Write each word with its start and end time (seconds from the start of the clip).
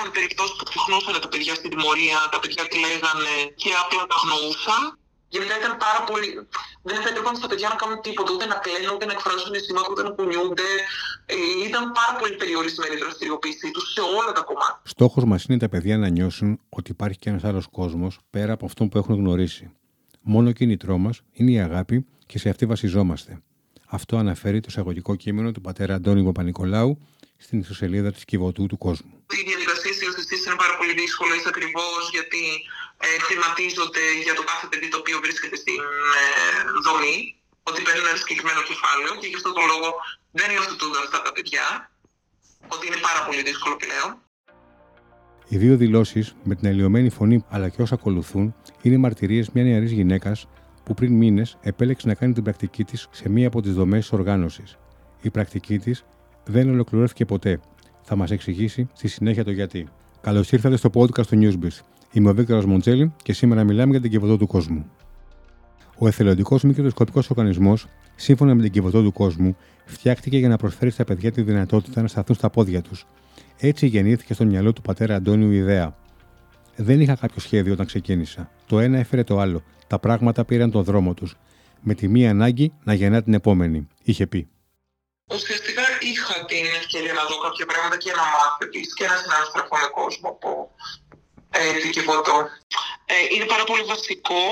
υπήρχαν 0.00 0.18
περιπτώσεις 0.18 0.54
που 0.58 0.64
ξεχνούσαν 0.70 1.12
τα 1.24 1.28
παιδιά 1.32 1.54
στην 1.58 1.68
τιμωρία, 1.72 2.18
τα 2.34 2.38
παιδιά 2.42 2.62
τη 2.70 2.76
λέγανε 2.84 3.34
και 3.62 3.70
απλά 3.82 4.02
τα 4.10 4.16
γνωρούσαν. 4.22 4.82
Γενικά 5.34 5.54
ήταν 5.60 5.72
πάρα 5.86 6.00
πολύ. 6.08 6.30
Δεν 6.88 6.98
θα 7.02 7.08
έπρεπε 7.10 7.30
στα 7.40 7.48
παιδιά 7.50 7.68
να 7.72 7.76
κάνουν 7.80 7.98
τίποτα, 8.06 8.30
ούτε 8.34 8.46
να 8.52 8.56
κλαίνουν, 8.64 8.90
ούτε 8.96 9.06
να 9.10 9.14
εκφράζουν 9.16 9.52
αισθήματα, 9.58 9.88
ούτε 9.92 10.02
να 10.08 10.10
κουνιούνται. 10.16 10.68
Ε, 11.32 11.34
ήταν 11.68 11.82
πάρα 11.98 12.12
πολύ 12.20 12.34
περιορισμένη 12.42 12.94
η 12.98 13.00
δραστηριοποίησή 13.04 13.68
τους 13.74 13.84
σε 13.94 14.02
όλα 14.18 14.32
τα 14.38 14.42
κομμάτια. 14.48 14.80
Στόχος 14.94 15.24
μας 15.30 15.40
είναι 15.44 15.58
τα 15.64 15.68
παιδιά 15.72 15.94
να 16.02 16.08
νιώσουν 16.16 16.50
ότι 16.78 16.88
υπάρχει 16.96 17.18
και 17.22 17.28
ένας 17.32 17.44
άλλος 17.48 17.66
κόσμος 17.78 18.12
πέρα 18.34 18.52
από 18.56 18.64
αυτό 18.70 18.80
που 18.88 18.96
έχουν 19.00 19.14
γνωρίσει. 19.22 19.64
Μόνο 20.32 20.48
κίνητρό 20.58 20.96
μας 21.04 21.16
είναι 21.38 21.50
η 21.58 21.60
αγάπη 21.68 21.96
και 22.30 22.38
σε 22.38 22.48
αυτή 22.52 22.64
βασιζόμαστε. 22.72 23.32
Αυτό 23.86 24.16
αναφέρει 24.16 24.58
το 24.60 24.68
εισαγωγικό 24.70 25.12
κείμενο 25.22 25.48
του 25.52 25.60
πατέρα 25.60 25.94
Αντώνη 25.94 26.22
Παπα-Νικολάου 26.24 26.92
στην 27.36 27.58
ιστοσελίδα 27.58 28.10
της 28.12 28.24
Κιβωτού 28.24 28.66
του 28.66 28.78
κόσμου. 28.78 29.14
Οι 29.36 29.42
διαδικασίε 30.30 30.38
υιοθεσία 30.38 30.50
είναι 30.50 30.62
πάρα 30.64 30.76
πολύ 30.80 30.94
δύσκολες 31.02 31.42
ακριβώς 31.52 32.02
γιατί 32.16 32.44
ε, 33.06 33.08
θεματίζονται 33.28 34.04
για 34.26 34.34
το 34.38 34.42
κάθε 34.50 34.66
παιδί 34.70 34.88
το 34.94 34.98
οποίο 35.02 35.16
βρίσκεται 35.24 35.56
στην 35.62 35.80
ε, 36.20 36.24
δομή, 36.86 37.18
ότι 37.68 37.78
παίρνουν 37.86 38.06
ένα 38.12 38.18
συγκεκριμένο 38.22 38.60
κεφάλαιο 38.70 39.12
και 39.20 39.28
γι' 39.30 39.38
αυτό 39.40 39.50
το 39.58 39.62
λόγο 39.72 39.88
δεν 40.38 40.48
υιοθετούνται 40.54 40.98
αυτά 41.04 41.18
τα 41.26 41.30
παιδιά, 41.34 41.66
ότι 42.74 42.84
είναι 42.88 43.00
πάρα 43.08 43.20
πολύ 43.26 43.42
δύσκολο 43.48 43.74
πλέον. 43.84 44.10
Οι 45.52 45.56
δύο 45.62 45.74
δηλώσεις 45.82 46.26
με 46.48 46.54
την 46.58 46.66
αλλοιωμένη 46.70 47.10
φωνή 47.18 47.36
αλλά 47.54 47.68
και 47.72 47.82
όσα 47.82 47.94
ακολουθούν 47.94 48.46
είναι 48.82 48.98
μαρτυρίες 49.04 49.46
μιας 49.52 49.66
νεαρής 49.66 49.92
γυναίκας 49.98 50.38
που 50.84 50.92
πριν 50.94 51.12
μήνες 51.22 51.58
επέλεξε 51.60 52.06
να 52.06 52.14
κάνει 52.14 52.32
την 52.32 52.42
πρακτική 52.42 52.84
της 52.84 53.08
σε 53.10 53.28
μία 53.28 53.46
από 53.46 53.60
τις 53.60 53.74
δομές 53.74 54.00
της 54.00 54.12
οργάνωσης. 54.12 54.78
Η 55.20 55.30
πρακτική 55.30 55.78
της 55.78 56.04
δεν 56.44 56.70
ολοκληρώθηκε 56.70 57.24
ποτέ. 57.24 57.60
Θα 58.02 58.16
μας 58.16 58.30
εξηγήσει 58.30 58.88
στη 58.92 59.08
συνέχεια 59.08 59.44
το 59.44 59.50
γιατί. 59.50 59.88
Καλώς 60.22 60.52
ήρθατε 60.52 60.76
στο 60.76 60.90
podcast 60.94 61.26
του 61.26 61.38
Newsbiz. 61.42 61.80
Είμαι 62.12 62.30
ο 62.30 62.34
Βίκτορας 62.34 62.64
Μοντζέλη 62.64 63.12
και 63.22 63.32
σήμερα 63.32 63.64
μιλάμε 63.64 63.90
για 63.90 64.00
την 64.00 64.10
κυβωτό 64.10 64.36
του 64.36 64.46
κόσμου. 64.46 64.90
Ο 65.98 66.06
εθελοντικός 66.06 66.62
μη 66.62 66.74
κερδοσκοπικό 66.74 67.20
οργανισμός, 67.28 67.86
σύμφωνα 68.16 68.54
με 68.54 68.62
την 68.62 68.70
κυβωτό 68.70 69.02
του 69.02 69.12
κόσμου, 69.12 69.56
φτιάχτηκε 69.84 70.38
για 70.38 70.48
να 70.48 70.56
προσφέρει 70.56 70.90
στα 70.90 71.04
παιδιά 71.04 71.32
τη 71.32 71.42
δυνατότητα 71.42 72.02
να 72.02 72.08
σταθούν 72.08 72.36
στα 72.36 72.50
πόδια 72.50 72.82
τους. 72.82 73.06
Έτσι 73.58 73.86
γεννήθηκε 73.86 74.34
στο 74.34 74.44
μυαλό 74.44 74.72
του 74.72 74.82
πατέρα 74.82 75.14
Αντώνιου 75.14 75.50
η 75.50 75.56
ιδέα. 75.56 75.96
Δεν 76.76 77.00
είχα 77.00 77.14
κάποιο 77.14 77.40
σχέδιο 77.40 77.72
όταν 77.72 77.86
ξεκίνησα. 77.86 78.50
Το 78.66 78.80
ένα 78.80 78.98
έφερε 78.98 79.24
το 79.24 79.38
άλλο. 79.38 79.62
Τα 79.86 79.98
πράγματα 79.98 80.44
πήραν 80.44 80.70
τον 80.70 80.84
δρόμο 80.84 81.14
τους. 81.14 81.36
Με 81.80 81.94
τη 81.94 82.08
μία 82.08 82.30
ανάγκη 82.30 82.72
να 82.84 82.94
γεννά 82.94 83.22
την 83.22 83.34
επόμενη, 83.34 83.86
είχε 84.02 84.26
πει. 84.26 84.48
Ουσιαστικά 85.32 85.69
είχα 85.69 85.69
την 86.44 86.64
ευκαιρία 86.80 87.12
να 87.12 87.24
δω 87.24 87.38
κάποια 87.38 87.66
πράγματα 87.66 87.96
και 87.96 88.12
να 88.12 88.24
μάθω 88.34 88.64
και 88.96 89.06
να 89.10 89.16
συναντήσω 89.16 89.52
με 89.54 89.88
κόσμο 89.98 90.28
από 90.28 90.70
ε, 91.50 91.72
την 91.72 91.90
Κιβωτό. 91.90 92.48
Ε, 93.06 93.14
είναι 93.34 93.44
πάρα 93.44 93.64
πολύ 93.64 93.82
βασικό 93.82 94.42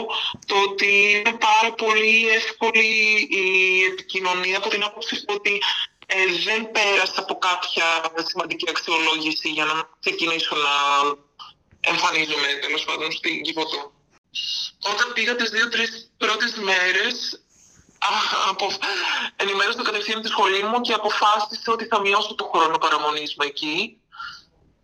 το 0.47 0.55
ότι 0.69 0.91
είναι 1.11 1.37
πάρα 1.49 1.75
πολύ 1.75 2.29
εύκολη 2.29 2.89
η 3.31 3.85
επικοινωνία 3.85 4.57
από 4.57 4.69
την 4.69 4.83
άποψη 4.85 5.25
ότι 5.27 5.63
ε, 6.07 6.17
δεν 6.45 6.71
πέρασα 6.71 7.21
από 7.21 7.39
κάποια 7.39 7.87
σημαντική 8.29 8.67
αξιολόγηση 8.69 9.49
για 9.49 9.65
να 9.65 9.89
ξεκινήσω 10.01 10.57
να 10.57 10.75
εμφανίζομαι 11.81 12.49
τέλος 12.61 12.85
πάντων 12.85 13.13
στην 13.13 13.43
Κιβωτό. 13.43 13.93
Όταν 14.93 15.13
πήγα 15.13 15.37
τις 15.37 15.51
δύο-τρεις 15.51 16.11
πρώτες 16.17 16.55
μέρες 16.55 17.41
απο... 18.51 18.67
ενημέρωσα 19.37 19.83
κατευθείαν 19.83 20.23
τη 20.23 20.29
σχολή 20.29 20.63
μου 20.63 20.81
και 20.81 20.93
αποφάσισα 20.93 21.73
ότι 21.73 21.85
θα 21.87 22.01
μειώσω 22.01 22.35
το 22.35 22.51
χρόνο 22.53 22.79
παραμονής 22.79 23.35
μου 23.39 23.47
εκεί. 23.47 23.99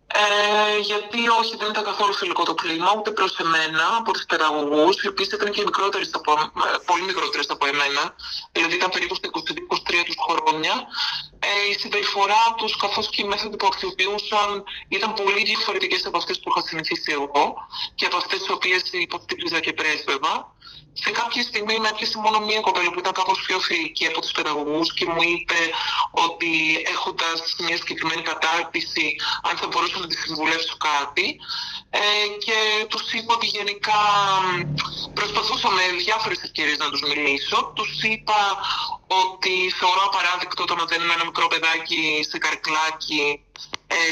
Ε, 0.07 0.79
γιατί 0.79 1.29
όχι, 1.39 1.55
δεν 1.57 1.69
ήταν 1.69 1.83
καθόλου 1.83 2.13
φιλικό 2.13 2.43
το 2.43 2.53
κλίμα, 2.53 2.93
ούτε 2.97 3.11
προς 3.11 3.37
εμένα 3.39 3.85
από 3.99 4.11
τους 4.11 4.25
παιδαγωγούς, 4.25 5.03
οι 5.03 5.07
οποίοι 5.07 5.29
ήταν 5.33 5.51
και 5.51 5.63
μικρότερες 5.63 6.09
από, 6.13 6.31
ε, 6.31 6.77
πολύ 6.85 7.01
μικρότερες 7.01 7.49
από 7.49 7.65
εμένα, 7.65 8.15
δηλαδή 8.51 8.75
ήταν 8.75 8.89
περίπου 8.89 9.15
στα 9.15 9.27
22-23 9.27 10.03
τους 10.05 10.15
χρόνια. 10.27 10.73
Ε, 11.39 11.69
η 11.71 11.73
συμπεριφορά 11.79 12.43
τους, 12.57 12.77
καθώς 12.77 13.09
και 13.09 13.21
οι 13.21 13.25
μέθοδοι 13.25 13.55
που 13.55 13.67
αξιοποιούσαν, 13.67 14.63
ήταν 14.87 15.13
πολύ 15.13 15.43
διαφορετικές 15.43 16.05
από 16.05 16.17
αυτές 16.17 16.39
που 16.39 16.49
είχα 16.49 16.61
συνηθίσει 16.67 17.11
εγώ 17.11 17.55
και 17.95 18.05
από 18.05 18.17
αυτές 18.17 18.39
τις 18.39 18.49
οποίες 18.49 18.81
υποστήριζα 18.91 19.59
και 19.59 19.73
πρέσβευα 19.73 20.54
σε 21.03 21.11
κάποια 21.11 21.43
στιγμή 21.43 21.79
με 21.79 21.87
έπιασε 21.87 22.17
μόνο 22.17 22.39
μία 22.39 22.59
κοπέλα 22.59 22.89
που 22.91 22.99
ήταν 22.99 23.13
κάπως 23.13 23.39
πιο 23.45 23.59
φιλική 23.59 24.05
από 24.07 24.21
τους 24.21 24.31
παιδαγωγούς 24.31 24.93
και 24.93 25.05
μου 25.05 25.21
είπε 25.21 25.59
ότι 26.11 26.51
έχοντας 26.93 27.55
μια 27.59 27.77
συγκεκριμένη 27.77 28.21
κατάρτιση 28.21 29.15
αν 29.47 29.57
θα 29.57 29.67
μπορούσα 29.67 29.99
να 29.99 30.07
τη 30.07 30.15
συμβουλεύσω 30.17 30.77
κάτι 30.77 31.39
ε, 31.89 32.27
και 32.45 32.85
τους 32.89 33.13
είπα 33.13 33.33
ότι 33.33 33.45
γενικά 33.45 34.01
προσπαθούσα 35.13 35.69
με 35.69 35.83
διάφορες 36.03 36.43
ευκαιρίες 36.43 36.77
να 36.77 36.89
τους 36.89 37.01
μιλήσω. 37.01 37.71
Τους 37.75 38.03
είπα 38.03 38.41
ότι 39.07 39.55
θεωρώ 39.79 40.01
απαράδεκτο 40.05 40.65
το 40.65 40.75
να 40.75 40.85
δένουμε 40.85 41.13
ένα 41.13 41.25
μικρό 41.25 41.47
παιδάκι 41.47 42.25
σε 42.29 42.37
καρκλάκι 42.37 43.41
ε, 43.41 43.44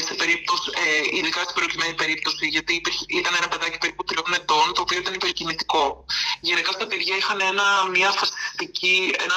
σε 0.06 0.14
περίπτωση, 0.14 0.70
ε, 0.84 1.16
ειδικά 1.16 1.40
στην 1.42 1.54
προκειμένη 1.54 1.94
περίπτωση, 1.94 2.46
γιατί 2.46 2.80
ήταν 3.06 3.32
ένα 3.40 3.48
παιδάκι 3.48 3.78
περίπου 3.78 4.04
τριών 4.04 4.32
ετών, 4.34 4.66
το 4.74 4.80
οποίο 4.80 4.98
ήταν 4.98 5.14
υπερκινητικό. 5.14 6.04
Γενικά 6.40 6.72
στα 6.72 6.86
παιδιά 6.86 7.16
είχαν 7.16 7.40
ένα, 7.40 7.66
μια 7.90 8.10
φασιστική, 8.10 9.14
ένα 9.24 9.36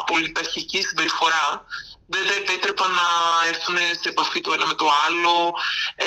απολυταρχική 0.00 0.82
συμπεριφορά. 0.82 1.64
Δεν 2.06 2.26
τα 2.26 2.34
επέτρεπαν 2.34 2.90
να 2.90 3.08
έρθουν 3.48 3.76
σε 4.00 4.08
επαφή 4.08 4.40
το 4.40 4.52
ένα 4.52 4.66
με 4.66 4.74
το 4.74 4.86
άλλο. 5.06 5.54
Ε, 5.94 6.06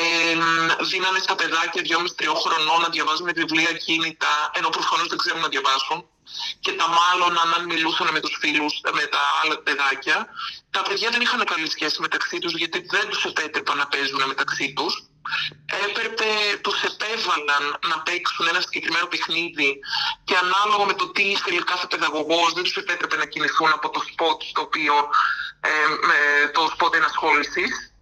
δίνανε 0.90 1.20
στα 1.20 1.36
παιδάκια 1.36 1.82
2,5-3 1.82 2.34
χρονών 2.44 2.82
να 2.82 2.90
διαβάζουν 2.90 3.30
βιβλία 3.36 3.74
κίνητα, 3.74 4.52
ενώ 4.54 4.70
προφανώς 4.70 5.08
δεν 5.08 5.18
ξέρουν 5.18 5.42
να 5.42 5.48
διαβάσουν 5.48 6.00
και 6.60 6.72
τα 6.72 6.88
μάλλον 6.88 7.38
αν 7.38 7.66
μιλούσαν 7.66 8.08
με 8.12 8.20
τους 8.20 8.38
φίλους, 8.40 8.82
με 8.94 9.06
τα 9.06 9.20
άλλα 9.44 9.58
παιδάκια, 9.58 10.28
τα 10.72 10.82
παιδιά 10.82 11.10
δεν 11.10 11.22
είχαν 11.22 11.44
καλή 11.46 11.70
σχέση 11.70 12.02
μεταξύ 12.02 12.40
τους 12.40 12.54
γιατί 12.54 12.86
δεν 12.90 13.10
τους 13.10 13.24
επέτρεπαν 13.26 13.78
να 13.78 13.88
παίζουν 13.88 14.24
μεταξύ 14.28 14.74
τους. 14.74 15.04
Έπρεπε, 15.88 16.26
τους 16.62 16.84
επέβαλαν 16.84 17.64
να 17.90 18.00
παίξουν 18.00 18.48
ένα 18.48 18.62
συγκεκριμένο 18.62 19.08
παιχνίδι 19.08 19.80
και 20.24 20.36
ανάλογα 20.38 20.86
με 20.86 20.94
το 20.94 21.08
τι 21.12 21.24
ήθελε 21.24 21.62
κάθε 21.62 21.88
παιδαγωγός 21.88 22.54
δεν 22.54 22.64
τους 22.64 22.76
επέτρεπε 22.76 23.16
να 23.16 23.26
κινηθούν 23.26 23.72
από 23.72 23.90
το 23.90 24.02
σποτ 24.12 24.42
το 24.54 24.62
οποίο, 24.62 24.94
ε, 25.62 25.70
με 26.08 26.50
το 26.52 26.68
σποτ 26.74 26.96
ενασχόλησης. 26.96 27.94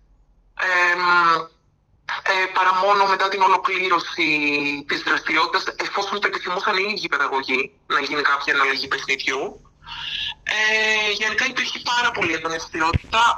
Ε, 0.60 0.96
ε, 2.24 2.46
παρά 2.54 2.74
μόνο 2.84 3.08
μετά 3.08 3.28
την 3.30 3.42
ολοκλήρωση 3.42 4.28
της 4.88 5.02
δραστηριότητας, 5.04 5.64
εφόσον 5.86 6.20
το 6.20 6.28
επιθυμούσαν 6.28 6.78
οι 6.78 6.86
ίδιοι 6.94 7.08
παιδαγωγοί 7.08 7.72
να 7.88 8.00
γίνει 8.00 8.22
κάποια 8.22 8.54
εναλλαγή 8.54 8.88
παιχνιδιού. 8.88 9.44
Ε, 10.44 11.12
γενικά 11.12 11.46
υπήρχε 11.46 11.80
πάρα 11.92 12.12
πολύ 12.12 12.34
έντονη 12.34 12.58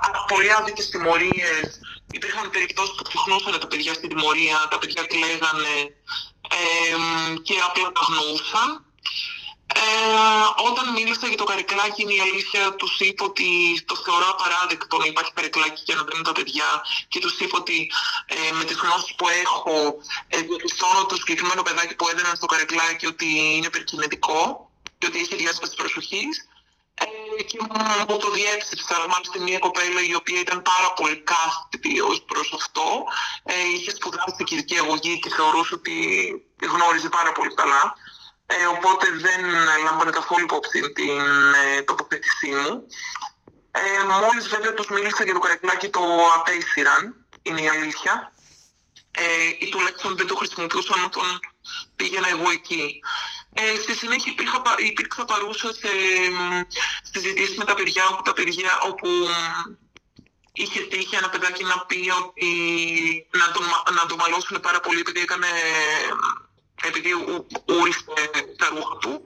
αλλά 0.06 0.20
πολύ 0.28 0.54
άδικες 0.54 0.90
τιμωρίες. 0.90 1.68
Υπήρχαν 2.12 2.50
περιπτώσεις 2.50 2.96
που 2.96 3.04
ξεχνούσαν 3.04 3.60
τα 3.60 3.68
παιδιά 3.68 3.94
στην 3.94 4.10
τιμωρία, 4.10 4.68
τα 4.72 4.78
παιδιά 4.78 5.08
τη 5.08 5.18
λέγανε 5.18 5.76
ε, 6.60 6.96
και 7.48 7.56
απλά 7.68 7.92
τα 7.92 8.02
γνωρούσαν. 8.10 8.70
Ε, 9.78 10.64
όταν 10.70 10.86
μίλησα 10.92 11.28
για 11.28 11.38
το 11.38 11.44
καρεκλάκι, 11.44 12.02
η 12.18 12.20
αλήθεια 12.28 12.74
τους 12.76 13.00
είπα 13.00 13.26
ότι 13.26 13.50
το 13.86 13.96
θεωρώ 13.96 14.28
απαράδεκτο 14.30 14.98
να 14.98 15.06
υπάρχει 15.06 15.32
καρεκλάκι 15.34 15.82
για 15.86 15.96
να 15.96 16.04
δίνουν 16.04 16.24
τα 16.24 16.32
παιδιά 16.32 16.70
και 17.08 17.20
τους 17.20 17.40
είπα 17.40 17.58
ότι 17.58 17.92
ε, 18.26 18.52
με 18.52 18.64
τις 18.64 18.78
γνώσεις 18.84 19.16
που 19.16 19.28
έχω, 19.28 19.76
ε, 20.28 20.42
διαπιστώνω 20.42 21.06
το 21.06 21.16
συγκεκριμένο 21.16 21.62
παιδάκι 21.62 21.96
που 21.96 22.08
έδιναν 22.12 22.36
στο 22.36 22.46
καρεκλάκι 22.46 23.06
ότι 23.06 23.28
είναι 23.56 23.66
υπερκινητικό 23.66 24.70
και 24.98 25.08
ότι 25.10 25.20
έχει 25.20 25.36
διάσπαση 25.36 25.76
προσοχής. 25.76 26.34
Ε, 27.00 27.44
και 27.44 27.58
μου 28.08 28.18
το 28.18 28.30
διέψευσα, 28.32 28.96
μάλιστα 29.10 29.40
μια 29.40 29.60
κοπέλα 29.60 30.02
η 30.12 30.16
οποία 30.16 30.40
ήταν 30.40 30.62
πάρα 30.62 30.94
πολύ 30.94 31.18
κάθετη 31.32 32.02
ως 32.02 32.22
προς 32.22 32.54
αυτό. 32.54 32.88
Ε, 33.44 33.54
είχε 33.76 33.92
σπουδάσει 33.92 34.34
στην 34.34 34.46
κυρική 34.46 34.78
αγωγή 34.78 35.20
και 35.20 35.30
θεωρούσε 35.30 35.74
ότι 35.74 35.96
γνώριζε 36.74 37.10
πάρα 37.10 37.32
πολύ 37.32 37.54
καλά. 37.54 37.96
Ε, 38.50 38.66
οπότε 38.66 39.06
δεν 39.12 39.46
λάμβανε 39.84 40.12
καθόλου 40.12 40.44
υπόψη 40.44 40.92
την 40.92 41.20
ε, 41.54 41.82
τοποθέτησή 41.82 42.48
μου. 42.48 42.88
Ε, 43.72 44.04
μόλις 44.04 44.48
βέβαια 44.48 44.74
τους 44.74 44.88
μίλησα 44.88 45.24
για 45.24 45.34
το 45.34 45.40
καρεκλάκι 45.40 45.90
το 45.90 46.02
απέσυραν, 46.36 47.26
είναι 47.42 47.62
η 47.62 47.70
αλήθεια. 47.70 48.32
Ε, 49.12 49.48
ή 49.60 49.70
τουλάχιστον 49.70 50.18
δεν 50.18 50.28
το 50.28 50.36
χρησιμοποιούσαν 50.36 51.04
όταν 51.04 51.40
πήγαινα 51.96 52.30
εγώ 52.30 52.50
εκεί. 52.50 53.00
Ε, 53.54 53.76
στη 53.76 53.94
συνέχεια 53.96 54.32
υπήρχα, 54.32 54.62
υπήρξα 54.78 55.26
παρούσας 55.26 55.76
σε 55.78 55.92
συζητήσεις 57.12 57.58
με 57.58 57.66
τα 57.66 57.74
παιδιά, 57.74 58.08
όπου, 58.12 58.22
τα 58.22 58.34
παιδιά, 58.34 58.80
όπου 58.90 59.08
είχε 60.54 60.82
τύχει 60.82 61.16
ένα 61.16 61.30
παιδάκι 61.30 61.64
να 61.64 61.86
πει 61.86 62.12
ότι 62.24 62.50
να 63.32 63.52
τον, 63.52 63.64
να 63.96 64.06
τον 64.06 64.18
μαλώσουν 64.18 64.60
πάρα 64.60 64.80
πολύ 64.80 65.00
επειδή 65.00 65.20
έκανε 65.20 65.48
επειδή 66.84 67.12
ούρισε 67.80 68.04
τα 68.58 68.68
ρούχα 68.70 68.98
του 68.98 69.22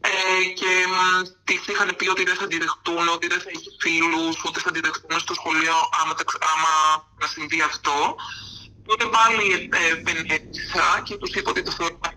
ε, 0.00 0.44
και 0.44 0.72
τη 1.44 1.54
είχαν 1.72 1.96
πει 1.96 2.08
ότι 2.08 2.24
δεν 2.24 2.36
θα 2.36 2.44
αντιδεχτούν, 2.44 3.08
ότι 3.08 3.26
δεν 3.26 3.40
θα 3.40 3.48
έχει 3.48 3.70
φίλους, 3.80 4.44
ότι 4.44 4.60
θα 4.60 4.68
αντιδεχτούν 4.68 5.18
στο 5.20 5.34
σχολείο 5.34 5.76
άμα, 6.00 6.14
άμα 6.52 6.72
να 7.20 7.26
συμβεί 7.26 7.60
αυτό. 7.60 8.16
Οπότε 8.82 9.04
πάλι 9.04 9.68
ε, 9.72 10.02
και 11.02 11.16
τους 11.16 11.34
είπα 11.34 11.50
ότι 11.50 11.62
το 11.62 11.70
θεωρώ 11.70 11.98
πολύ 11.98 12.16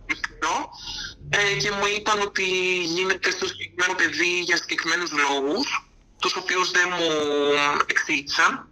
ε, 1.30 1.54
και 1.62 1.72
μου 1.72 1.86
είπαν 1.98 2.22
ότι 2.22 2.46
γίνεται 2.84 3.32
στο 3.32 3.48
συγκεκριμένο 3.48 3.94
παιδί 3.94 4.40
για 4.40 4.58
συγκεκριμένους 4.58 5.12
λόγους, 5.12 5.90
τους 6.20 6.36
οποίους 6.36 6.72
δεν 6.72 6.88
μου 6.98 7.12
εξήγησαν. 7.86 8.68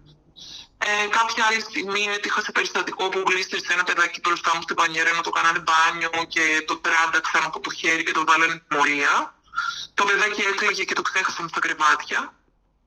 Ε, 0.77 1.07
κάποια 1.17 1.45
άλλη 1.45 1.61
στιγμή 1.61 2.03
έτυχα 2.15 2.41
σε 2.41 2.51
περιστατικό 2.51 3.09
που 3.09 3.23
γλίστρισε 3.27 3.73
ένα 3.73 3.83
παιδάκι 3.83 4.19
μπροστά 4.23 4.55
μου 4.55 4.61
στην 4.61 4.75
πανιέρα 4.75 5.11
να 5.13 5.21
το 5.21 5.29
κάνανε 5.29 5.59
μπάνιο 5.65 6.09
και 6.27 6.63
το 6.67 6.75
τράνταξαν 6.77 7.43
από 7.43 7.59
το 7.59 7.71
χέρι 7.71 8.03
και 8.03 8.11
το 8.11 8.23
βάλανε 8.27 8.63
τιμωρία. 8.67 9.35
Το 9.93 10.03
παιδάκι 10.05 10.41
έκλαιγε 10.41 10.83
και 10.83 10.93
το 10.93 11.01
ξέχασαν 11.01 11.49
στα 11.49 11.59
κρεβάτια, 11.59 12.33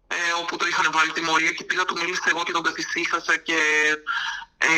ε, 0.07 0.17
όπου 0.41 0.57
το 0.57 0.67
είχαν 0.67 0.87
βάλει 0.93 1.13
τιμωρία 1.13 1.53
και 1.53 1.65
πήγα 1.65 1.85
του 1.85 1.99
μίλησα 1.99 2.29
εγώ 2.33 2.43
και 2.43 2.53
τον 2.53 2.63
καθησύχασα 2.63 3.37
και 3.37 3.59
ε, 4.59 4.69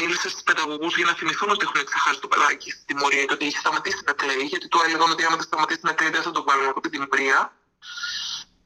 μίλησα 0.00 0.28
στους 0.28 0.42
παιδαγωγούς 0.42 0.96
για 0.96 1.06
να 1.06 1.14
θυμηθούν 1.14 1.50
ότι 1.50 1.64
έχουν 1.66 1.84
ξεχάσει 1.84 2.20
το 2.20 2.28
παιδάκι 2.28 2.70
στην 2.70 2.86
τιμωρία 2.86 3.24
και 3.24 3.32
ότι 3.32 3.46
έχει 3.46 3.56
σταματήσει 3.56 4.02
να 4.06 4.12
κλαίει, 4.12 4.44
γιατί 4.52 4.68
του 4.68 4.80
έλεγαν 4.86 5.10
ότι 5.10 5.24
άμα 5.24 5.36
δεν 5.36 5.44
σταματήσει 5.44 5.80
να 5.82 5.92
κλαίει 5.92 6.10
δεν 6.10 6.22
θα 6.22 6.30
το 6.30 6.42
βάλουν 6.42 6.68
από 6.68 6.80
την 6.80 6.90
τιμωρία. 6.90 7.52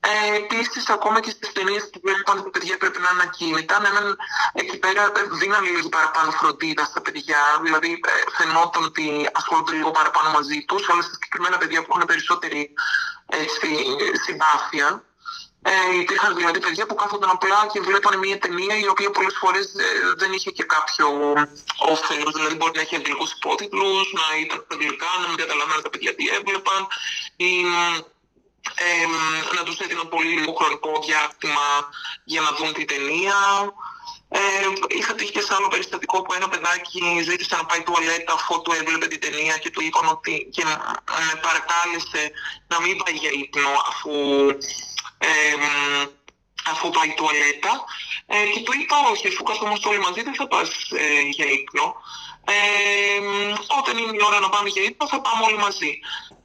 Ε, 0.06 0.36
Επίσης, 0.36 0.88
ακόμα 0.88 1.20
και 1.20 1.30
στις 1.30 1.52
ταινίες 1.52 1.90
που 1.90 2.00
βλέπουν 2.02 2.38
ότι 2.38 2.44
τα 2.44 2.50
παιδιά 2.50 2.76
πρέπει 2.76 3.00
να 3.00 3.10
είναι 3.12 3.22
ακίνητα, 3.22 3.80
ναι, 3.80 3.88
εκεί 4.52 4.76
πέρα 4.78 5.12
δίνανε 5.40 5.68
λίγο 5.68 5.88
παραπάνω 5.88 6.30
φροντίδα 6.30 6.84
στα 6.84 7.00
παιδιά. 7.00 7.40
Δηλαδή, 7.62 7.90
ε, 7.92 8.30
φαινόταν 8.36 8.82
ότι 8.84 9.04
ασχολούνται 9.32 9.72
λίγο 9.72 9.90
παραπάνω 9.90 10.30
μαζί 10.30 10.64
τους, 10.68 10.88
αλλά 10.88 11.02
στα 11.02 11.12
συγκεκριμένα 11.12 11.56
παιδιά 11.58 11.80
που 11.82 11.90
έχουν 11.90 12.06
περισσότερη 12.06 12.74
έτσι, 13.26 13.68
συμπάθεια. 14.24 15.04
Ε, 15.66 15.98
υπήρχαν 16.00 16.36
δηλαδή 16.36 16.58
παιδιά 16.60 16.86
που 16.86 16.94
κάθονταν 16.94 17.30
απλά 17.30 17.66
και 17.72 17.80
βλέπανε 17.80 18.16
μια 18.16 18.38
ταινία 18.38 18.76
η 18.78 18.88
οποία 18.88 19.10
πολλές 19.10 19.36
φορές 19.42 19.66
ε, 19.74 20.14
δεν 20.16 20.32
είχε 20.32 20.50
και 20.50 20.64
κάποιο 20.74 21.06
όφελος. 21.94 22.32
Δηλαδή, 22.34 22.54
μπορεί 22.54 22.72
να 22.74 22.80
έχει 22.80 22.94
αγγλικού 22.96 23.26
υπότιτλους, 23.36 24.12
να 24.12 24.26
ήταν 24.42 24.66
αγγλικά, 24.72 25.10
να 25.22 25.26
μην 25.28 25.36
καταλαβαίνουν 25.36 25.82
τα 25.82 25.90
παιδιά 25.90 26.14
τι 26.14 26.24
έβλεπαν, 26.28 26.86
ή 27.36 27.52
ε, 28.74 29.06
να 29.56 29.62
τους 29.62 29.78
έδιναν 29.78 30.08
πολύ 30.08 30.32
λίγο 30.38 30.52
χρονικό 30.52 30.92
διάστημα 31.06 31.66
για 32.24 32.40
να 32.40 32.50
δουν 32.52 32.72
την 32.72 32.86
ταινία. 32.86 33.38
Ε, 34.28 34.40
είχα 34.88 35.14
τύχει 35.14 35.32
και 35.32 35.40
σε 35.40 35.54
άλλο 35.54 35.68
περιστατικό 35.68 36.22
που 36.22 36.32
ένα 36.32 36.48
παιδάκι 36.48 37.22
ζήτησε 37.28 37.56
να 37.56 37.64
πάει 37.64 37.82
τουαλέτα 37.82 38.32
αφού 38.32 38.62
του 38.62 38.72
έβλεπε 38.72 39.06
την 39.06 39.20
ταινία 39.20 39.56
και 39.58 39.70
του 39.70 39.82
είπαν 39.82 40.08
ότι 40.08 40.48
και 40.52 40.64
με 40.64 41.34
παρακάλεσε 41.46 42.22
να 42.66 42.80
μην 42.80 42.96
πάει 42.96 43.14
για 43.14 43.30
ύπνο 43.42 43.70
αφού 43.90 44.12
αφού 46.72 46.90
πάει 46.90 47.14
τουαλέτα 47.16 47.84
ε, 48.26 48.44
και 48.52 48.60
του 48.60 48.72
είπα 48.80 48.96
όχι, 49.10 49.28
αφού 49.28 49.42
καθόμαστε 49.42 49.88
όλοι 49.88 49.98
μαζί 49.98 50.22
δεν 50.22 50.34
θα 50.34 50.46
πας 50.46 50.68
ε, 50.90 51.20
για 51.36 51.46
ύπνο. 51.46 51.94
Ε, 52.44 52.56
όταν 53.78 53.96
είναι 53.98 54.16
η 54.16 54.24
ώρα 54.28 54.38
να 54.40 54.48
πάμε 54.48 54.68
για 54.68 54.82
ύπνο 54.82 55.08
θα 55.08 55.20
πάμε 55.20 55.44
όλοι 55.44 55.58
μαζί. 55.66 55.92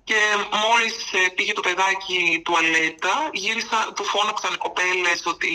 Και 0.09 0.21
μόλις 0.65 0.95
ε, 1.19 1.21
πήγε 1.35 1.53
το 1.53 1.61
παιδάκι 1.67 2.41
τουαλέτα, 2.45 3.15
γύρισα, 3.43 3.79
του 3.95 4.03
φώναξαν 4.03 4.53
οι 4.53 4.57
κοπέλες 4.65 5.19
ότι 5.33 5.53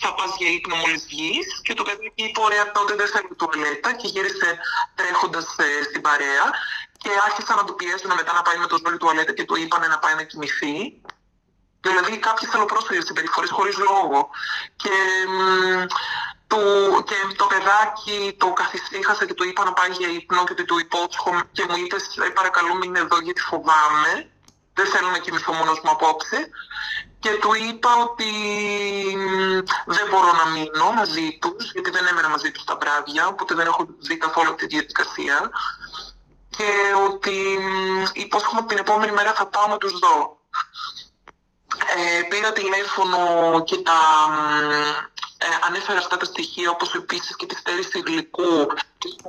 θα 0.00 0.14
πας 0.14 0.30
για 0.38 0.50
ύπνο 0.56 0.76
μόλις 0.82 1.02
βγεις 1.10 1.48
και 1.62 1.74
το 1.74 1.82
παιδάκι 1.82 2.12
είπε 2.14 2.40
ωραία 2.48 2.72
τότε 2.76 2.94
δεν 3.00 3.08
θέλει 3.12 3.34
τουαλέτα 3.40 3.90
και 3.98 4.08
γύρισε 4.14 4.50
τρέχοντας 4.98 5.46
ε, 5.58 5.82
στην 5.88 6.00
παρέα 6.06 6.46
και 7.02 7.10
άρχισαν 7.26 7.56
να 7.56 7.64
του 7.64 7.74
πιέσουν 7.74 8.12
μετά 8.20 8.32
να 8.38 8.42
πάει 8.46 8.58
με 8.62 8.66
το 8.70 8.76
ζόρι 8.82 8.98
τουαλέτα 9.02 9.32
και 9.36 9.44
του 9.44 9.56
είπαν 9.62 9.82
να 9.94 9.98
πάει 9.98 10.14
να 10.14 10.24
κοιμηθεί. 10.30 10.74
Δηλαδή 11.86 12.12
κάποιε 12.18 12.48
αλλοπρόσφαιρε 12.54 13.00
συμπεριφορές 13.00 13.50
χωρίς 13.50 13.76
λόγο. 13.88 14.30
Και, 14.82 14.94
το, 16.50 16.60
και 17.08 17.16
το 17.36 17.46
παιδάκι 17.52 18.34
το 18.38 18.52
καθιστήχασα 18.52 19.26
και 19.26 19.34
του 19.34 19.44
είπα 19.48 19.64
να 19.64 19.72
πάει 19.72 19.90
για 19.90 20.08
ύπνο 20.08 20.44
και 20.44 20.62
του 20.62 20.78
υπόσχομαι 20.78 21.42
και 21.52 21.64
μου 21.68 21.76
είπε 21.76 21.96
«Ε, 22.26 22.28
παρακαλώ 22.28 22.74
μην 22.74 22.88
είναι 22.88 22.98
εδώ 22.98 23.18
γιατί 23.26 23.40
φοβάμαι. 23.40 24.12
Δεν 24.74 24.86
θέλω 24.86 25.08
να 25.10 25.18
κοιμηθώ 25.18 25.52
μόνος 25.52 25.80
μου 25.82 25.90
απόψε. 25.90 26.38
Και 27.18 27.30
του 27.40 27.52
είπα 27.54 27.90
ότι 28.06 28.30
δεν 29.86 30.06
μπορώ 30.10 30.32
να 30.40 30.46
μείνω 30.54 30.92
μαζί 30.92 31.38
τους, 31.40 31.72
γιατί 31.72 31.90
δεν 31.90 32.06
έμενα 32.06 32.28
μαζί 32.28 32.50
τους 32.50 32.64
τα 32.64 32.76
βράδια, 32.80 33.26
οπότε 33.26 33.54
δεν 33.54 33.66
έχω 33.66 33.86
δει 33.98 34.16
καθόλου 34.16 34.54
τη 34.54 34.66
διαδικασία. 34.66 35.50
Και 36.56 36.70
ότι 37.08 37.36
υπόσχομαι 38.12 38.60
ότι 38.60 38.68
την 38.68 38.78
επόμενη 38.78 39.12
μέρα 39.12 39.32
θα 39.32 39.46
πάω 39.46 39.66
να 39.66 39.78
τους 39.78 39.98
δω. 39.98 40.38
Ε, 41.96 42.22
πήρα 42.22 42.52
τηλέφωνο 42.52 43.18
και 43.64 43.76
τα 43.76 44.00
ε, 45.42 45.46
ανέφερα 45.66 45.98
αυτά 45.98 46.16
τα 46.16 46.24
στοιχεία, 46.24 46.70
όπως 46.70 46.94
επίσης 46.94 47.36
και 47.36 47.46
τη 47.46 47.54
στέρηση 47.54 47.98
γλυκού. 48.06 48.56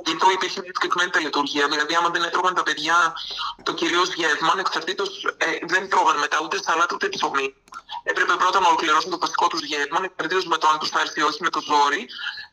Γιατί 0.04 0.26
υπήρχε 0.34 0.60
μια 0.60 0.72
συγκεκριμένη 0.74 1.10
τελετουργία. 1.10 1.66
Δηλαδή, 1.68 1.94
άμα 1.94 2.08
δεν 2.08 2.22
έτρωγαν 2.22 2.54
τα 2.54 2.62
παιδιά 2.62 3.14
το 3.62 3.72
κυρίως 3.74 4.08
γεύμα, 4.14 4.50
ανεξαρτήτως 4.52 5.10
ε, 5.36 5.46
δεν 5.72 5.88
τρώγαν 5.90 6.18
μετά 6.18 6.36
ούτε 6.42 6.56
σαλάτα 6.62 6.94
ούτε 6.94 7.08
ψωμί. 7.08 7.54
Έπρεπε 8.02 8.32
πρώτα 8.42 8.60
να 8.60 8.66
ολοκληρώσουν 8.66 9.10
το 9.10 9.18
βασικό 9.18 9.46
τους 9.46 9.62
γεύμα, 9.70 9.96
ανεξαρτήτως 9.96 10.46
με 10.46 10.56
το 10.58 10.66
αν 10.68 10.78
τους 10.78 10.88
θα 10.88 11.00
έρθει 11.00 11.20
ή 11.20 11.22
όχι 11.22 11.42
με 11.42 11.50
το 11.50 11.60
ζόρι, 11.60 12.08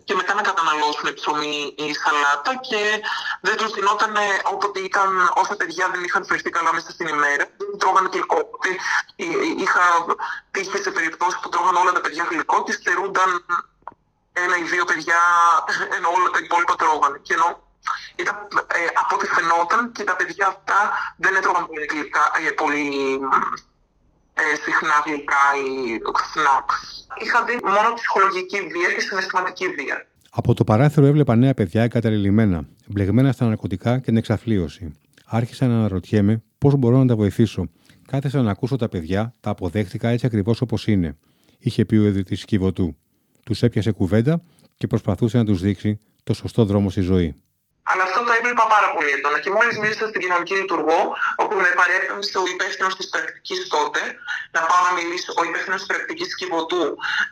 και 0.10 0.16
μετά 0.16 0.34
να 0.34 0.42
καταναλώσουν 0.42 1.14
ψωμί 1.14 1.58
ή 1.84 1.88
σαλάτα. 2.02 2.52
Και 2.68 2.82
δεν 3.42 3.56
τους 3.58 3.72
δινόταν 3.74 4.14
όποτε 4.54 4.80
ήταν, 4.80 5.10
όσα 5.42 5.56
παιδιά 5.56 5.86
δεν 5.94 6.04
είχαν 6.04 6.26
φερθεί 6.26 6.50
καλά 6.50 6.74
μέσα 6.74 6.90
στην 6.92 7.08
ημέρα, 7.08 7.44
δεν 7.58 7.78
τρώγαν 7.82 8.06
γλυκό. 8.14 8.42
Είχα 9.64 9.84
τύχει 10.52 10.78
σε 10.86 10.92
περιπτώσεις 10.92 11.40
που 11.40 11.50
τρώγαν 11.50 11.76
όλα 11.76 11.92
τα 11.92 12.02
παιδιά 12.02 12.24
γλυκό 12.30 12.64
και 12.64 12.72
στερούνταν 12.72 13.46
ένα 14.34 14.56
ή 14.58 14.64
δύο 14.74 14.86
παιδιά, 14.86 15.22
ενώ 15.98 16.08
όλα 16.18 16.30
τα 16.34 16.40
υπόλοιπα 16.46 16.76
τρώγανε. 16.76 17.18
Και 17.26 17.34
ενώ 17.34 17.50
ήταν, 18.16 18.36
ε, 18.68 18.86
από 19.02 19.16
ό,τι 19.16 19.28
φαινόταν 19.36 19.92
και 19.92 20.04
τα 20.04 20.16
παιδιά 20.16 20.48
αυτά 20.48 20.80
δεν 21.18 21.36
έτρωγαν 21.36 21.66
πολύ, 21.68 21.86
γλυκά, 21.92 22.24
ε, 22.48 22.52
πολύ 22.62 22.86
ε, 24.44 24.56
συχνά 24.64 24.96
γλυκά 25.06 25.46
ή 25.66 25.70
σνακ. 26.32 26.70
Είχα 27.24 27.40
δει 27.46 27.54
μόνο 27.64 27.90
ψυχολογική 28.00 28.60
βία 28.74 28.90
και 28.96 29.02
συναισθηματική 29.08 29.68
βία. 29.78 29.98
Από 30.30 30.54
το 30.54 30.64
παράθυρο 30.64 31.06
έβλεπα 31.06 31.36
νέα 31.36 31.54
παιδιά 31.54 31.82
εγκαταλελειμμένα, 31.84 32.68
μπλεγμένα 32.88 33.32
στα 33.32 33.46
ναρκωτικά 33.46 33.96
και 33.96 34.06
την 34.06 34.18
εξαθλίωση. 34.18 34.86
Άρχισα 35.26 35.68
να 35.68 35.76
αναρωτιέμαι 35.78 36.44
πώς 36.58 36.76
μπορώ 36.76 36.98
να 36.98 37.06
τα 37.06 37.16
βοηθήσω. 37.16 37.70
Κάθεσα 38.08 38.42
να 38.42 38.52
ακούσω 38.52 38.76
τα 38.76 38.90
παιδιά, 38.90 39.34
τα 39.40 39.50
αποδέχτηκα 39.50 40.10
έτσι 40.10 40.26
ακριβώς 40.26 40.62
όπως 40.62 40.88
είναι, 40.88 41.18
είχε 41.60 41.86
πει 41.86 41.96
ο 41.96 42.06
ιδρυτή 42.06 42.36
Κιβωτού 42.36 42.98
τους 43.50 43.64
έπιασε 43.64 43.92
κουβέντα 43.92 44.42
και 44.78 44.88
προσπαθούσε 44.88 45.38
να 45.38 45.46
τους 45.46 45.62
δείξει 45.62 46.00
το 46.24 46.34
σωστό 46.34 46.66
δρόμο 46.66 46.90
στη 46.90 47.02
ζωή. 47.02 47.36
Αλλά 48.40 48.58
αυτό 48.58 48.64
το 48.64 48.66
έβλεπα 48.66 48.66
πάρα 48.76 48.90
πολύ 48.96 49.10
έντονα. 49.16 49.40
Και 49.44 49.52
μόλι 49.56 49.72
μίλησα 49.82 50.06
στην 50.12 50.22
κοινωνική 50.24 50.56
λειτουργό, 50.62 51.00
όπου 51.44 51.56
με 51.64 51.70
παρέπεμψε 51.80 52.38
ο 52.44 52.46
υπεύθυνο 52.54 52.88
της 52.98 53.08
πρακτικής 53.14 53.60
τότε, 53.76 54.02
να 54.56 54.62
πάω 54.70 54.82
να 54.88 54.92
μιλήσω, 54.98 55.30
ο 55.40 55.44
υπεύθυνος 55.50 55.80
της 55.82 55.90
πρακτικής 55.92 56.30
Κιβωτού, 56.40 56.86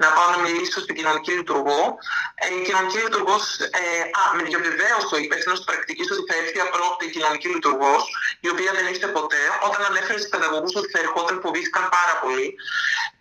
να 0.04 0.08
πάω 0.16 0.30
να 0.36 0.40
μιλήσω 0.46 0.80
στην 0.86 0.96
κοινωνική 0.98 1.32
λειτουργό. 1.40 1.82
Ε, 2.44 2.46
η 2.58 2.62
κοινωνική 2.68 2.98
λειτουργός, 3.06 3.44
ε, 3.82 3.84
α, 4.20 4.22
με 4.38 4.42
διαβεβαίωσε 4.50 5.14
ο 5.18 5.20
υπεύθυνος 5.26 5.58
της 5.60 5.68
πρακτικής 5.70 6.08
ότι 6.14 6.24
θα 6.30 6.36
έρθει 6.42 6.60
απρόπτη 6.68 7.04
η 7.10 7.12
κοινωνική 7.16 7.48
λειτουργός, 7.56 8.02
η 8.46 8.48
οποία 8.54 8.72
δεν 8.78 8.86
ήρθε 8.94 9.08
ποτέ. 9.18 9.44
Όταν 9.68 9.82
ανέφερε 9.90 10.18
στους 10.22 10.32
παιδαγωγούς 10.34 10.74
ότι 10.80 10.90
θα 10.94 11.00
ερχόταν, 11.06 11.36
φοβήθηκαν 11.44 11.86
πάρα 11.98 12.16
πολύ. 12.24 12.48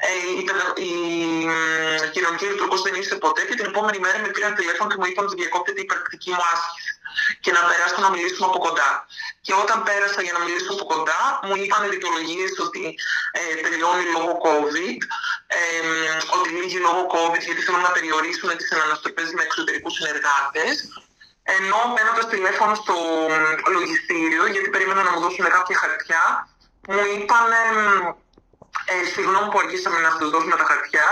Ε, 0.09 0.11
η, 0.31 0.43
η, 0.89 0.93
η 2.07 2.11
κοινωνική 2.15 2.47
λειτουργός 2.53 2.81
δεν 2.87 2.95
ήρθε 3.01 3.17
ποτέ 3.25 3.43
και 3.49 3.55
την 3.59 3.67
επόμενη 3.71 3.99
μέρα 4.05 4.19
με 4.25 4.29
πήραν 4.35 4.55
τηλέφωνο 4.61 4.87
και 4.91 4.99
μου 5.01 5.07
είπαν 5.11 5.25
ότι 5.27 5.37
διακόπτεται 5.43 5.81
η 5.81 5.89
πρακτική 5.93 6.31
μου 6.37 6.45
άσκηση 6.53 6.91
και 7.43 7.51
να 7.57 7.63
περάσω 7.69 7.99
να 8.07 8.11
μιλήσουμε 8.15 8.47
από 8.51 8.59
κοντά. 8.67 8.91
Και 9.47 9.55
όταν 9.63 9.77
πέρασα 9.89 10.21
για 10.27 10.35
να 10.37 10.41
μιλήσω 10.45 10.71
από 10.77 10.85
κοντά, 10.93 11.21
μου 11.47 11.55
είπαν 11.61 11.83
δικαιολογίε 11.95 12.49
ότι 12.67 12.85
ε, 13.39 13.41
τελειώνει 13.65 14.05
λόγω 14.15 14.33
COVID, 14.47 14.99
ε, 15.59 15.61
ότι 16.37 16.49
λύγει 16.59 16.79
λόγω 16.87 17.03
COVID 17.15 17.43
γιατί 17.49 17.61
θέλουν 17.67 17.85
να 17.89 17.93
περιορίσουν 17.97 18.51
τις 18.57 18.71
αναστροφές 18.85 19.29
με 19.37 19.43
εξωτερικούς 19.47 19.95
συνεργάτες. 19.99 20.75
Ενώ 21.57 21.79
παίρνοντας 21.95 22.27
τηλέφωνο 22.35 22.75
στο 22.83 22.97
λογιστήριο, 23.77 24.45
γιατί 24.55 24.69
περίμενα 24.75 25.03
να 25.03 25.11
μου 25.13 25.21
δώσουν 25.25 25.45
κάποια 25.57 25.77
χαρτιά, 25.83 26.23
μου 26.89 27.03
είπαν 27.15 27.49
ε, 28.93 28.95
συγγνώμη 29.13 29.49
που 29.51 29.59
αργήσαμε 29.63 29.99
να 30.07 30.11
σας 30.17 30.29
δώσουμε 30.33 30.57
τα 30.57 30.67
χαρτιά, 30.71 31.09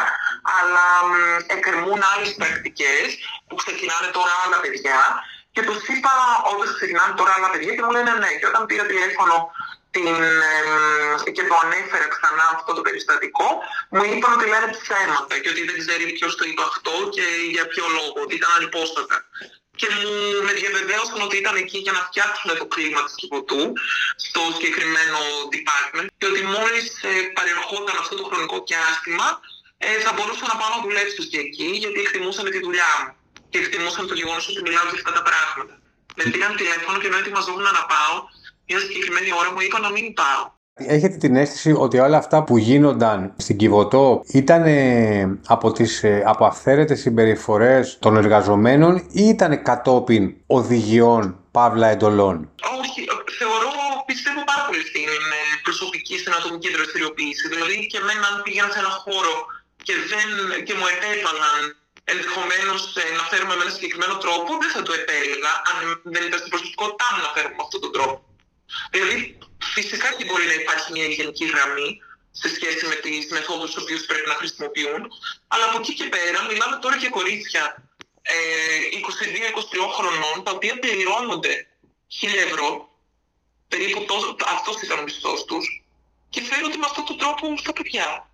αλλά 0.59 0.87
ε, 1.19 1.55
εκκρεμούν 1.55 2.01
άλλες 2.13 2.31
πρακτικές 2.41 3.09
που 3.47 3.55
ξεκινάνε 3.63 4.09
τώρα 4.17 4.33
άλλα 4.45 4.59
παιδιά 4.65 5.01
και 5.55 5.63
τους 5.69 5.83
είπα 5.93 6.13
όταν 6.53 6.67
ξεκινάνε 6.79 7.15
τώρα 7.19 7.33
άλλα 7.37 7.49
παιδιά 7.53 7.73
και 7.77 7.85
μου 7.85 7.95
λένε 7.97 8.13
ναι. 8.23 8.31
Και 8.39 8.49
όταν 8.51 8.63
πήρα 8.69 8.85
τηλέφωνο 8.93 9.37
την, 9.95 10.07
ε, 11.27 11.31
και 11.37 11.45
το 11.51 11.55
ανέφερα 11.65 12.07
ξανά 12.15 12.47
αυτό 12.57 12.71
το 12.77 12.83
περιστατικό, 12.87 13.49
μου 13.95 14.05
είπαν 14.11 14.33
ότι 14.37 14.47
λένε 14.53 14.69
ψέματα 14.79 15.35
και 15.43 15.51
ότι 15.53 15.63
δεν 15.69 15.77
ξέρει 15.83 16.05
ποιος 16.17 16.33
το 16.39 16.45
είπε 16.49 16.63
αυτό 16.71 16.95
και 17.15 17.27
για 17.55 17.65
ποιο 17.73 17.85
λόγο, 17.99 18.19
ότι 18.25 18.35
ήταν 18.41 18.51
ανυπόστατα. 18.59 19.17
Και 19.81 19.89
μου 19.97 20.13
με 20.47 20.53
διαβεβαίωσαν 20.61 21.21
ότι 21.27 21.37
ήταν 21.43 21.55
εκεί 21.63 21.79
για 21.87 21.95
να 21.97 22.03
φτιάξουν 22.09 22.49
το 22.61 22.67
κλίμα 22.73 23.01
της 23.05 23.15
Κιβωτού 23.19 23.63
στο 24.27 24.41
συγκεκριμένο 24.55 25.21
department 25.55 26.09
και 26.19 26.27
ότι 26.31 26.43
μόλις 26.55 26.87
ε, 27.11 27.13
παρερχόταν 27.37 27.97
αυτό 28.03 28.15
το 28.21 28.25
χρονικό 28.29 28.57
διάστημα 28.69 29.27
ε, 29.87 29.89
θα 30.05 30.11
μπορούσα 30.15 30.45
να 30.51 30.57
πάω 30.61 30.71
να 30.77 30.81
δουλέψω 30.85 31.23
και 31.31 31.39
εκεί 31.47 31.69
γιατί 31.83 31.99
εκτιμούσαν 32.05 32.45
τη 32.55 32.61
δουλειά 32.67 32.93
μου. 33.01 33.11
Και 33.55 33.63
εκτιμούσαν 33.65 34.05
το 34.11 34.15
γεγονός 34.21 34.45
ότι 34.51 34.61
μιλάω 34.67 34.87
για 34.91 34.99
αυτά 35.01 35.13
τα 35.19 35.23
πράγματα. 35.29 35.73
Με 36.19 36.25
πήραν 36.33 36.53
τηλέφωνο 36.63 36.97
και 37.01 37.09
ενώ 37.11 37.19
ετοιμαζόμουν 37.23 37.67
να 37.81 37.85
πάω, 37.93 38.15
μια 38.69 38.79
συγκεκριμένη 38.85 39.31
ώρα 39.41 39.51
μου 39.55 39.61
είπα 39.67 39.79
να 39.87 39.91
μην 39.95 40.07
πάω. 40.21 40.43
Έχετε 40.97 41.17
την 41.25 41.33
αίσθηση 41.41 41.71
ότι 41.85 41.97
όλα 42.07 42.19
αυτά 42.23 42.39
που 42.47 42.55
γίνονταν 42.69 43.19
στην 43.45 43.57
Κιβωτό 43.61 44.07
ήταν 44.43 44.65
από 45.57 45.67
τις 45.77 45.93
ε, 46.03 46.23
από 46.33 46.43
αυθαίρετες 46.51 46.99
συμπεριφορές 47.01 47.99
των 48.05 48.13
εργαζομένων 48.23 48.93
ή 49.23 49.23
ήταν 49.35 49.63
κατόπιν 49.69 50.25
οδηγιών 50.59 51.23
παύλα 51.57 51.89
εντολών; 51.95 52.37
Όχι, 52.81 53.01
θεωρώ, 53.41 53.73
πιστεύω 54.11 54.41
πάρα 54.53 54.63
πολύ 54.69 54.83
στην 54.91 55.09
ε, 55.39 55.43
προσωπική, 55.67 56.15
στην 56.23 56.33
ατομική 56.39 56.69
δραστηριοποίηση. 56.77 57.45
Δηλαδή 57.53 57.77
και 57.91 57.99
εμένα 58.03 58.25
αν 58.31 58.37
πήγαινα 58.45 58.71
σε 58.75 58.79
ένα 58.85 58.93
χώρο 59.05 59.35
και, 59.87 59.95
δεν, 60.11 60.27
και 60.67 60.75
μου 60.79 60.87
επέβαλαν 60.95 61.63
ενδεχομένως 62.13 62.83
ε, 62.97 63.05
να 63.19 63.23
φέρουμε 63.31 63.55
με 63.57 63.63
ένα 63.63 63.73
συγκεκριμένο 63.77 64.17
τρόπο, 64.25 64.51
δεν 64.63 64.71
θα 64.75 64.83
το 64.83 64.93
επέλεγα 65.01 65.53
αν 65.71 65.77
δεν 66.15 66.23
ήταν 66.29 66.39
στην 66.39 66.51
προσωπικότητά 66.55 67.07
μου 67.13 67.21
να 67.27 67.31
φέρουμε 67.35 67.55
με 67.59 67.63
αυτόν 67.67 67.81
τον 67.85 67.93
τρόπο. 67.97 68.17
Δηλαδή, 68.95 69.19
φυσικά 69.77 70.09
και 70.17 70.25
μπορεί 70.25 70.47
να 70.53 70.57
υπάρχει 70.63 70.89
μια 70.97 71.07
γενική 71.19 71.45
γραμμή 71.53 71.89
σε 72.41 72.49
σχέση 72.55 72.87
με 72.87 72.95
τις 72.95 73.31
μεθόδους 73.31 73.71
του 73.73 73.81
οποίου 73.83 74.01
πρέπει 74.07 74.29
να 74.29 74.37
χρησιμοποιούν, 74.41 75.03
αλλά 75.53 75.65
από 75.69 75.79
εκεί 75.81 75.95
και 75.95 76.09
πέρα 76.15 76.39
μιλάμε 76.51 76.77
τώρα 76.83 76.97
για 76.97 77.11
κορίτσια 77.19 77.65
ε, 78.23 78.37
22-23 79.83 79.89
χρονών, 79.97 80.37
τα 80.45 80.51
οποία 80.51 80.79
πληρώνονται 80.79 81.55
1000 82.21 82.29
ευρώ, 82.49 82.69
περίπου 83.69 84.01
αυτός 84.55 84.83
ήταν 84.83 84.99
ο 84.99 85.03
μισθός 85.03 85.45
τους, 85.45 85.65
και 86.31 86.41
φέρονται 86.43 86.77
με 86.77 86.87
αυτόν 86.87 87.05
τον 87.05 87.19
τρόπο 87.19 87.57
στα 87.57 87.73
παιδιά. 87.73 88.29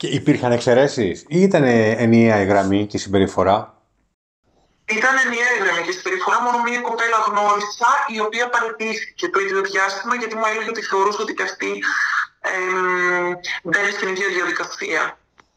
Και 0.00 0.08
υπήρχαν 0.20 0.52
εξαιρέσεις 0.52 1.16
ή 1.28 1.38
ήταν 1.48 1.64
ενιαία 2.04 2.38
η 2.42 2.46
γραμμή 2.50 2.86
και 2.86 2.96
η 2.96 3.00
συμπεριφορά; 3.04 3.58
Ήταν 4.98 5.14
ενιαία 5.24 5.52
η 5.58 5.60
γραμμή 5.62 5.82
και 5.86 5.94
η 5.96 5.98
συμπεριφορά. 6.00 6.36
Μόνο 6.46 6.58
μία 6.66 6.80
κοπέλα 6.88 7.18
γνώρισα 7.28 7.90
η 8.16 8.18
οποία 8.26 8.46
παρετήθηκε 8.54 9.26
το 9.34 9.38
ίδιο 9.44 9.60
διάστημα 9.70 10.14
γιατί 10.20 10.34
μου 10.38 10.46
έλεγε 10.50 10.70
ότι 10.74 10.82
θεωρούσε 10.90 11.20
ότι 11.24 11.34
και 11.38 11.46
αυτή 11.50 11.72
ε, 12.50 12.56
μπαίνει 13.68 13.92
στην 13.96 14.08
ίδια 14.12 14.28
διαδικασία. 14.36 15.02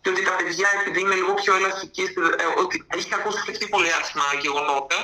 Και 0.01 0.09
ότι 0.13 0.21
τα 0.29 0.33
παιδιά, 0.37 0.69
επειδή 0.79 0.99
είναι 1.03 1.17
λίγο 1.21 1.33
πιο 1.41 1.51
ελαστικοί, 1.59 2.05
ε, 2.43 2.45
ότι 2.63 2.75
έχει 2.97 3.11
ακούσει 3.19 3.67
πολύ 3.75 3.91
άσχημα 3.99 4.27
γεγονότα, 4.43 4.99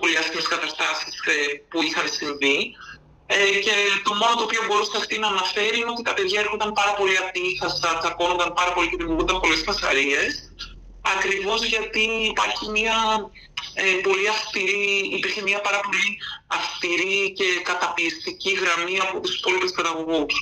πολύ 0.00 0.16
άσχημες 0.20 0.48
καταστάσεις 0.54 1.14
ε, 1.32 1.36
που 1.70 1.78
είχαν 1.86 2.06
συμβεί. 2.18 2.58
Ε, 3.26 3.36
και 3.64 3.74
το 4.04 4.12
μόνο 4.14 4.34
το 4.36 4.42
οποίο 4.42 4.62
μπορούσε 4.66 4.96
αυτή 4.96 5.18
να 5.18 5.28
αναφέρει 5.28 5.78
είναι 5.78 5.90
ότι 5.94 6.02
τα 6.02 6.14
παιδιά 6.14 6.40
έρχονταν 6.40 6.72
πάρα 6.72 6.92
πολύ 6.98 7.16
ατύχαστα, 7.24 7.98
τσακώνονταν 7.98 8.52
πάρα 8.52 8.72
πολύ 8.72 8.88
και 8.88 8.96
δημιουργούνταν 8.96 9.40
πολλές 9.40 9.62
φασαρίες. 9.66 10.30
Ακριβώς 11.14 11.64
γιατί 11.64 12.04
υπάρχει 12.32 12.70
μια 12.70 12.96
ε, 13.74 13.84
πολύ 14.06 14.28
αυστηρή, 14.28 14.86
υπήρχε 15.16 15.42
μια 15.42 15.60
πάρα 15.60 15.80
πολύ 15.84 16.06
αυστηρή 16.46 17.32
και 17.38 17.48
καταπιεστική 17.70 18.52
γραμμή 18.62 18.96
από 19.00 19.20
τους 19.20 19.38
υπόλοιπους 19.38 19.72
παιδαγωγούς. 19.72 20.34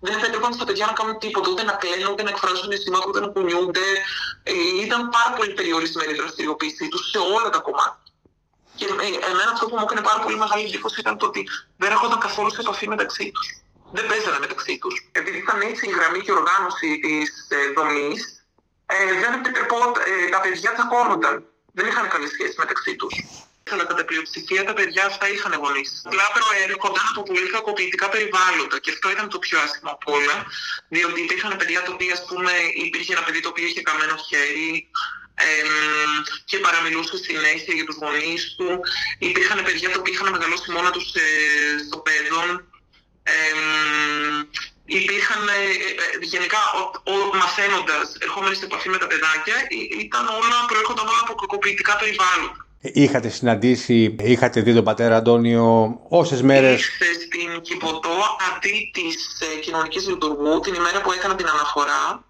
Δεν 0.00 0.18
επέτρεπαν 0.18 0.52
στα 0.52 0.64
παιδιά 0.64 0.86
να 0.86 0.92
κάνουν 0.92 1.18
τίποτα, 1.18 1.50
ούτε 1.50 1.62
να 1.62 1.72
κλαίνουν, 1.72 2.12
ούτε 2.12 2.22
να 2.22 2.30
εκφράζουν 2.30 2.70
αισθήματα, 2.70 3.04
ούτε 3.08 3.20
να 3.20 3.28
κουνιούνται. 3.28 3.86
Ε, 4.42 4.52
ήταν 4.84 5.08
πάρα 5.08 5.30
πολύ 5.36 5.52
περιορισμένη 5.58 6.12
η 6.12 6.16
δραστηριοποίησή 6.16 6.88
τους 6.88 7.10
σε 7.10 7.18
όλα 7.18 7.50
τα 7.50 7.58
κομμάτια. 7.58 8.09
Και 8.80 8.86
εμένα 9.30 9.50
αυτό 9.54 9.64
που 9.68 9.76
μου 9.76 9.84
έκανε 9.86 10.02
πάρα 10.10 10.20
πολύ 10.24 10.36
μεγάλη 10.44 10.62
εντύπωση 10.68 11.00
ήταν 11.00 11.14
το 11.18 11.26
ότι 11.30 11.40
δεν 11.80 11.90
έρχονταν 11.94 12.18
καθόλου 12.26 12.50
σε 12.54 12.60
επαφή 12.64 12.86
μεταξύ 12.94 13.26
τους. 13.34 13.46
Δεν 13.96 14.04
παίζανε 14.10 14.38
μεταξύ 14.44 14.74
τους. 14.80 14.94
Επειδή 15.20 15.38
ήταν 15.44 15.58
έτσι 15.70 15.82
η 15.90 15.92
γραμμή 15.98 16.20
και 16.24 16.32
η 16.34 16.38
οργάνωση 16.40 16.88
της 17.04 17.28
ε, 17.56 17.58
δομής, 17.76 18.20
ε, 18.86 18.96
δεν 19.22 19.32
επιτρεπόταν, 19.38 19.90
ε, 20.10 20.28
τα 20.34 20.40
παιδιά 20.44 20.70
τσακώνονταν. 20.74 21.34
Δεν 21.76 21.84
είχαν 21.88 22.08
καλή 22.14 22.28
σχέση 22.34 22.54
μεταξύ 22.64 22.92
τους. 23.00 23.14
Αλλά 23.72 23.84
κατά 23.90 24.04
πλειοψηφία 24.04 24.62
τα 24.68 24.74
παιδιά 24.78 25.04
αυτά 25.10 25.26
είχαν 25.34 25.52
γονείς. 25.62 25.90
Απλά 26.08 26.26
προέρχονταν 26.36 27.04
από 27.10 27.22
πολύ 27.30 27.48
κακοποιητικά 27.54 28.06
περιβάλλοντα. 28.14 28.76
Και 28.82 28.90
αυτό 28.94 29.06
ήταν 29.14 29.26
το 29.34 29.38
πιο 29.44 29.56
άσχημο 29.64 29.90
από 29.96 30.08
όλα. 30.18 30.36
Διότι 30.94 31.18
υπήρχαν 31.26 31.52
παιδιά 31.60 31.80
τα 31.86 31.90
οποία, 31.92 32.12
ας 32.18 32.22
πούμε, 32.28 32.52
υπήρχε 32.86 33.12
ένα 33.16 33.22
παιδί 33.26 33.40
το 33.44 33.48
οποίο 33.52 33.66
είχε 33.70 33.82
καμένο 33.88 34.16
χέρι, 34.28 34.90
και 36.50 36.58
παραμιλούσε 36.64 37.16
συνέχεια 37.26 37.74
για 37.78 37.86
τους 37.88 37.96
γονείς 38.02 38.42
του. 38.56 38.68
Υπήρχαν 39.28 39.58
παιδιά 39.66 39.88
τα 39.92 39.98
οποία 40.00 40.12
είχαν 40.14 40.28
μεγαλώσει 40.36 40.68
μόνα 40.74 40.90
τους 40.96 41.06
ε, 41.14 41.26
στο 41.86 41.98
παιδόν. 42.06 42.48
Ε, 43.22 43.36
υπήρχαν, 45.00 45.42
ε, 45.48 45.60
ε, 46.02 46.24
γενικά, 46.32 46.60
ο, 46.78 46.82
ο, 47.12 47.14
μαθαίνοντας, 47.40 48.06
ερχόμενοι 48.24 48.54
σε 48.54 48.64
επαφή 48.64 48.88
με 48.94 48.98
τα 49.02 49.06
παιδάκια, 49.10 49.56
ήταν 50.04 50.24
όλα, 50.40 50.56
προέρχονταν 50.70 51.06
όλα 51.12 51.22
από 51.26 51.34
κακοποιητικά 51.40 51.92
περιβάλλοντα. 52.00 52.60
Είχατε 52.82 53.28
συναντήσει, 53.28 54.16
είχατε 54.20 54.60
δει 54.60 54.74
τον 54.74 54.84
πατέρα 54.84 55.16
Αντώνιο 55.16 55.98
όσες 56.08 56.42
μέρες; 56.42 56.72
Ήρθε 56.72 57.12
στην 57.12 57.60
Κυπωτό 57.60 58.18
αντί 58.48 58.90
της 58.92 59.40
ε, 59.40 59.58
κοινωνικής 59.60 60.08
λειτουργού 60.08 60.60
την 60.60 60.74
ημέρα 60.74 61.00
που 61.00 61.12
έκανα 61.12 61.34
την 61.34 61.46
αναφορά. 61.46 62.24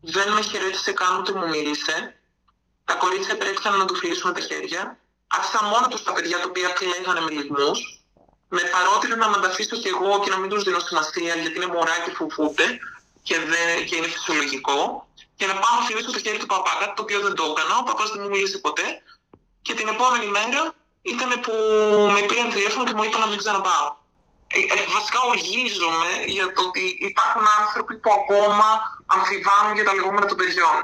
Δεν 0.00 0.32
με 0.32 0.42
χαιρέτησε 0.42 0.92
καν 0.92 1.18
ούτε 1.18 1.32
μου 1.32 1.48
μίλησε. 1.48 2.15
Τα 2.88 2.94
κορίτσια 3.02 3.36
τρέξαν 3.40 3.78
να 3.78 3.84
του 3.84 3.96
φιλήσουν 4.00 4.32
τα 4.34 4.40
χέρια. 4.48 4.98
Άφησα 5.36 5.60
μόνο 5.72 5.86
τους 5.90 6.02
τα 6.06 6.12
παιδιά 6.12 6.36
τα 6.42 6.46
οποία 6.50 6.68
κλαίγανε 6.78 7.20
με 7.26 7.30
λιγμού. 7.30 7.70
Με 8.56 8.62
παρότρινε 8.74 9.16
να 9.16 9.26
ανταφήσω 9.26 9.76
κι 9.82 9.90
εγώ 9.94 10.20
και 10.22 10.30
να 10.34 10.38
μην 10.40 10.48
τους 10.50 10.62
δίνω 10.64 10.80
σημασία 10.88 11.34
γιατί 11.42 11.56
είναι 11.58 11.70
μωρά 11.74 11.96
και 12.04 12.10
φουφούνται 12.16 12.66
και, 13.26 13.36
δεν, 13.50 13.68
και 13.86 13.94
είναι 13.96 14.08
φυσιολογικό. 14.14 14.78
Και 15.38 15.46
να 15.50 15.54
πάω 15.62 15.74
να 15.78 15.84
φιλήσω 15.86 16.10
το 16.16 16.20
χέρι 16.24 16.38
του 16.42 16.46
παπά, 16.52 16.72
κάτι 16.80 16.94
το 16.96 17.02
οποίο 17.02 17.20
δεν 17.26 17.34
το 17.38 17.44
έκανα. 17.50 17.72
Ο 17.80 17.82
παπάς 17.88 18.08
δεν 18.12 18.20
μου 18.22 18.28
μίλησε 18.34 18.58
ποτέ. 18.66 18.86
Και 19.66 19.74
την 19.78 19.88
επόμενη 19.94 20.26
μέρα 20.36 20.60
ήταν 21.12 21.30
που 21.44 21.54
με 22.14 22.20
πήραν 22.28 22.48
τηλέφωνο 22.56 22.84
και 22.88 22.94
μου 22.96 23.04
είπαν 23.06 23.20
να 23.24 23.28
μην 23.32 23.38
ξαναπάω. 23.42 23.88
Ε, 24.56 24.58
ε, 24.74 24.84
βασικά 24.96 25.20
οργίζομαι 25.32 26.10
για 26.34 26.46
το 26.54 26.60
ότι 26.68 26.84
υπάρχουν 27.10 27.44
άνθρωποι 27.60 27.94
που 28.02 28.10
ακόμα 28.20 28.68
αμφιβάλλουν 29.14 29.74
για 29.78 29.84
τα 29.88 29.94
λεγόμενα 29.94 30.26
των 30.30 30.36
παιδιών 30.40 30.76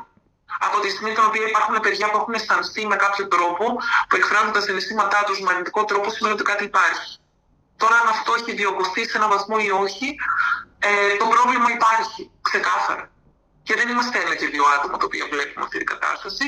από 0.59 0.81
τη 0.81 0.89
στιγμή 0.91 1.13
την 1.15 1.25
οποία 1.25 1.47
υπάρχουν 1.49 1.81
παιδιά 1.81 2.11
που 2.11 2.17
έχουν 2.17 2.35
αισθανθεί 2.35 2.87
με 2.87 2.97
κάποιο 2.97 3.29
τρόπο, 3.29 3.65
που 4.09 4.17
εκφράζουν 4.17 4.53
τα 4.53 4.61
συναισθήματά 4.61 5.25
τους 5.27 5.41
με 5.41 5.51
αρνητικό 5.53 5.85
τρόπο, 5.85 6.11
σημαίνει 6.11 6.35
ότι 6.35 6.45
κάτι 6.45 6.65
υπάρχει. 6.65 7.19
Τώρα, 7.77 7.97
αν 8.01 8.09
αυτό 8.09 8.35
έχει 8.39 8.53
διωγγωθεί 8.53 9.09
σε 9.09 9.17
έναν 9.17 9.29
βαθμό 9.29 9.57
ή 9.61 9.71
όχι, 9.71 10.17
ε, 10.79 11.17
το 11.17 11.27
πρόβλημα 11.35 11.69
υπάρχει 11.71 12.31
ξεκάθαρα. 12.43 13.11
Και 13.63 13.75
δεν 13.75 13.89
είμαστε 13.89 14.19
ένα 14.21 14.35
και 14.35 14.47
δύο 14.47 14.65
άτομα 14.77 14.97
τα 14.97 15.05
οποία 15.05 15.27
βλέπουμε 15.33 15.65
αυτή 15.65 15.77
την 15.79 15.87
κατάσταση. 15.87 16.45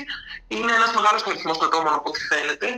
Είναι 0.49 0.73
ένας 0.73 0.93
μεγάλος 0.95 1.23
αριθμός 1.23 1.59
ατόμων 1.61 1.95
από 1.95 2.09
ό,τι 2.09 2.21
φαίνεται. 2.31 2.69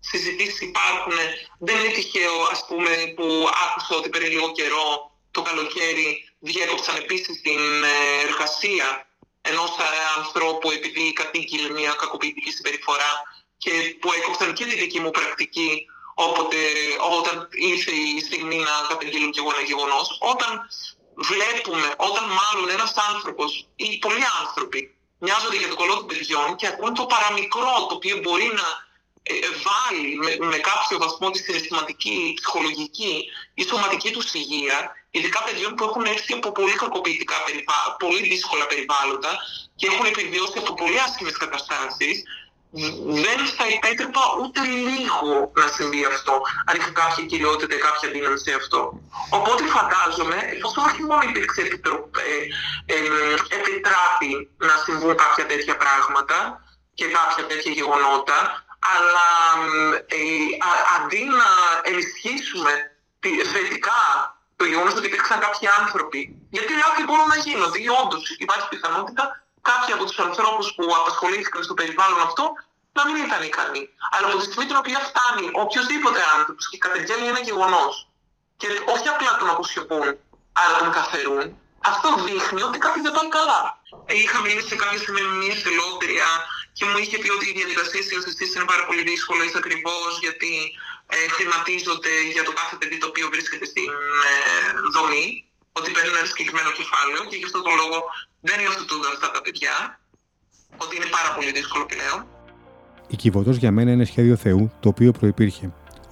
Συζητήσεις 0.00 0.60
υπάρχουν. 0.60 1.12
Δεν 1.58 1.76
είναι 1.78 1.92
τυχαίο, 1.92 2.36
ας 2.50 2.60
πούμε, 2.68 2.92
που 3.16 3.26
άκουσα 3.64 3.92
ότι 3.96 4.08
πριν 4.08 4.28
λίγο 4.34 4.52
καιρό 4.52 4.86
το 5.30 5.42
καλοκαίρι 5.42 6.08
διέκοψαν 6.38 6.96
επίσης 6.96 7.40
την 7.40 7.60
ε, 7.84 7.96
εργασία 8.28 9.06
ενός 9.42 9.70
ανθρώπου 10.16 10.70
επειδή 10.70 11.12
κατήγγειλε 11.12 11.70
μια 11.70 11.92
κακοποιητική 11.92 12.50
συμπεριφορά 12.50 13.12
και 13.58 13.96
που 14.00 14.12
έκοψαν 14.12 14.54
και 14.54 14.64
τη 14.64 14.74
δική 14.78 15.00
μου 15.00 15.10
πρακτική 15.10 15.86
όποτε, 16.14 16.56
όταν 17.18 17.48
ήρθε 17.50 17.90
η 17.90 18.20
στιγμή 18.20 18.56
να 18.56 18.74
καταγγείλω 18.88 19.30
και 19.30 19.40
εγώ 19.40 19.50
ένα 19.56 19.64
γεγονός. 19.70 20.18
Όταν 20.32 20.50
βλέπουμε, 21.14 21.88
όταν 21.96 22.24
μάλλον 22.40 22.68
ένας 22.76 22.92
άνθρωπος 23.12 23.68
ή 23.76 23.98
πολλοί 23.98 24.24
άνθρωποι 24.40 24.94
μοιάζονται 25.18 25.56
για 25.56 25.68
το 25.68 25.74
κολό 25.74 25.94
των 25.94 26.06
παιδιών 26.06 26.56
και 26.56 26.66
ακούν 26.66 26.94
το 26.94 27.04
παραμικρό 27.06 27.86
το 27.88 27.94
οποίο 27.94 28.16
μπορεί 28.22 28.48
να 28.60 28.66
ε, 29.22 29.34
βάλει 29.66 30.16
με, 30.16 30.46
με 30.46 30.58
κάποιο 30.58 30.98
βαθμό 30.98 31.30
τη 31.30 31.38
συναισθηματική, 31.38 32.32
ψυχολογική 32.36 33.24
ή 33.54 33.62
σωματική 33.62 34.10
τους 34.10 34.34
υγεία, 34.34 34.78
ειδικά 35.16 35.40
παιδιών 35.46 35.74
που 35.74 35.84
έχουν 35.88 36.04
έρθει 36.14 36.32
από 36.38 36.52
πολύ 36.52 36.74
κακοποιητικά, 36.82 37.36
πολύ 37.98 38.22
δύσκολα 38.32 38.66
περιβάλλοντα 38.66 39.32
και 39.78 39.86
έχουν 39.86 40.06
επιβιώσει 40.06 40.58
από 40.62 40.72
πολύ 40.74 40.98
άσχημες 41.06 41.36
καταστάσεις, 41.36 42.16
δεν 43.26 43.40
θα 43.56 43.66
υπέτρεπα 43.76 44.22
ούτε 44.40 44.60
λίγο 44.88 45.52
να 45.60 45.66
συμβεί 45.76 46.04
αυτό, 46.04 46.34
αν 46.66 46.76
είχα 46.76 46.90
κάποια 46.90 47.24
κυριότητα 47.24 47.74
ή 47.74 47.78
κάποια 47.78 48.08
δύναμη 48.10 48.38
σε 48.38 48.52
αυτό. 48.60 48.80
Οπότε 49.30 49.62
φαντάζομαι, 49.76 50.38
εφόσον 50.54 50.84
όχι 50.84 51.02
μόνο 51.02 51.22
υπήρξε 51.30 51.60
επιτροπή, 51.60 52.20
ε, 52.86 52.94
ε, 52.94 53.56
επιτράπη 53.58 54.30
να 54.68 54.74
συμβούν 54.84 55.16
κάποια 55.16 55.46
τέτοια 55.46 55.76
πράγματα 55.76 56.36
και 56.94 57.06
κάποια 57.18 57.46
τέτοια 57.46 57.72
γεγονότα, 57.72 58.38
αλλά 58.94 59.28
ε, 60.06 60.18
αντί 60.96 61.22
να 61.24 61.48
ενισχύσουμε 61.90 62.72
θετικά 63.52 64.00
το 64.56 64.64
γεγονός 64.64 64.94
ότι 64.98 65.06
υπήρξαν 65.06 65.38
κάποιοι 65.46 65.68
άνθρωποι. 65.80 66.20
Γιατί 66.56 66.72
λάθη 66.82 67.02
μπορούν 67.06 67.28
να 67.34 67.38
γίνονται. 67.46 67.78
Ή 67.86 67.88
όντως 68.02 68.22
υπάρχει 68.44 68.68
πιθανότητα 68.68 69.24
κάποιοι 69.70 69.90
από 69.96 70.04
τους 70.08 70.18
ανθρώπους 70.26 70.66
που 70.76 70.84
απασχολήθηκαν 71.00 71.62
στο 71.62 71.74
περιβάλλον 71.74 72.20
αυτό 72.28 72.44
να 72.96 73.02
μην 73.06 73.16
ήταν 73.26 73.42
ικανοί. 73.50 73.82
Αλλά 74.12 74.26
από 74.28 74.36
τη 74.38 74.44
στιγμή 74.48 74.66
την 74.70 74.78
οποία 74.82 75.00
φτάνει 75.08 75.46
οποιοδήποτε 75.62 76.20
άνθρωπος 76.36 76.64
και 76.70 76.78
καταγγέλνει 76.84 77.26
ένα 77.34 77.42
γεγονός 77.48 77.94
και 78.60 78.68
όχι 78.94 79.08
απλά 79.14 79.32
τον 79.40 79.48
αποσιωπούν, 79.54 80.06
αλλά 80.60 80.76
τον 80.82 80.90
καθαρούν, 80.98 81.42
αυτό 81.90 82.08
δείχνει 82.26 82.62
ότι 82.68 82.78
κάτι 82.86 83.00
δεν 83.06 83.12
πάει 83.16 83.28
καλά. 83.38 83.60
Είχα 84.06 84.38
μιλήσει 84.44 84.68
σε 84.68 84.76
κάποια 84.82 84.98
στιγμή 85.02 85.22
με 85.28 85.34
μια 85.42 85.54
εθελόντρια 85.56 86.28
και 86.76 86.84
μου 86.88 86.98
είχε 87.02 87.16
πει 87.18 87.28
ότι 87.36 87.44
οι 87.48 87.54
διαδικασίες 87.58 88.04
υιοθεσία 88.10 88.48
είναι 88.56 88.68
πάρα 88.72 88.84
πολύ 88.88 89.02
δύσκολες 89.10 89.54
ακριβώς 89.60 90.10
γιατί 90.24 90.52
ε, 91.14 91.18
χρηματίζονται 91.36 92.14
για 92.34 92.44
το 92.48 92.52
κάθε 92.60 92.74
παιδί 92.78 92.96
το 93.02 93.06
οποίο 93.12 93.26
βρίσκεται 93.34 93.66
στην 93.72 93.88
ε, 94.28 94.32
δομή, 94.94 95.26
ότι 95.78 95.88
παίρνουν 95.94 96.16
ένα 96.20 96.28
συγκεκριμένο 96.32 96.70
κεφάλαιο 96.78 97.20
και 97.30 97.36
γι' 97.40 97.46
αυτό 97.48 97.58
τον 97.66 97.74
λόγο 97.80 97.98
δεν 98.48 98.58
υιοθετούνται 98.64 99.08
αυτά 99.14 99.28
τα 99.34 99.40
παιδιά, 99.44 99.74
ότι 100.82 100.92
είναι 100.96 101.08
πάρα 101.16 101.30
πολύ 101.36 101.50
δύσκολο 101.58 101.84
πλέον. 101.92 102.18
Η 103.12 103.16
Κιβωτός 103.20 103.56
για 103.62 103.72
μένα 103.76 103.90
είναι 103.94 104.04
σχέδιο 104.12 104.36
Θεού, 104.44 104.62
το 104.82 104.88
οποίο 104.88 105.10
προπήρχε. 105.18 105.66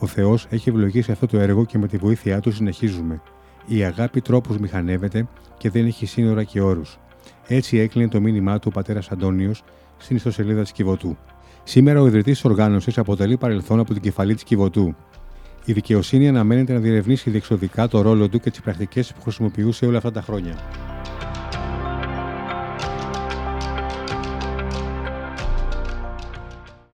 Ο 0.04 0.06
Θεός 0.06 0.46
έχει 0.50 0.68
ευλογήσει 0.68 1.10
αυτό 1.12 1.26
το 1.26 1.38
έργο 1.38 1.62
και 1.64 1.78
με 1.78 1.86
τη 1.88 1.96
βοήθειά 1.96 2.40
του 2.40 2.52
συνεχίζουμε. 2.52 3.22
Η 3.66 3.84
αγάπη 3.84 4.20
τρόπου 4.20 4.56
μηχανεύεται 4.60 5.28
και 5.58 5.70
δεν 5.70 5.86
έχει 5.86 6.06
σύνορα 6.06 6.44
και 6.44 6.60
όρους. 6.60 6.98
Έτσι 7.46 7.78
έκλεινε 7.78 8.08
το 8.08 8.20
μήνυμά 8.20 8.58
του 8.58 8.66
ο 8.70 8.74
πατέρας 8.74 9.10
Αντώνιος 9.10 9.62
στην 9.98 10.16
ιστοσελίδα 10.16 10.62
της 10.62 10.72
Κιβωτού. 10.72 11.18
Σήμερα 11.70 12.00
ο 12.00 12.06
ιδρυτής 12.06 12.40
τη 12.40 12.48
οργάνωσης 12.48 12.98
αποτελεί 12.98 13.36
παρελθόν 13.36 13.80
από 13.80 13.92
την 13.92 14.02
κεφαλή 14.02 14.34
της 14.34 14.42
Κιβωτού. 14.42 14.94
Η 15.64 15.72
δικαιοσύνη 15.72 16.28
αναμένεται 16.28 16.72
να 16.72 16.78
διερευνήσει 16.78 17.30
διεξοδικά 17.30 17.88
το 17.88 18.00
ρόλο 18.00 18.28
του 18.28 18.40
και 18.40 18.50
τις 18.50 18.60
πρακτικές 18.60 19.12
που 19.12 19.22
χρησιμοποιούσε 19.22 19.86
όλα 19.86 19.96
αυτά 19.96 20.10
τα 20.12 20.22
χρόνια. 20.22 20.54